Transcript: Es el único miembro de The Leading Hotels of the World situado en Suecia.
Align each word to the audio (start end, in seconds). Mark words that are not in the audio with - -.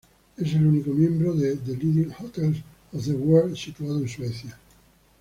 Es 0.35 0.53
el 0.55 0.65
único 0.65 0.89
miembro 0.89 1.35
de 1.35 1.57
The 1.57 1.73
Leading 1.73 2.09
Hotels 2.19 2.57
of 2.91 3.05
the 3.05 3.13
World 3.13 3.55
situado 3.55 3.99
en 3.99 4.09
Suecia. 4.09 4.57